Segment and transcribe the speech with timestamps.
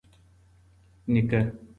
[1.11, 1.39] نيکه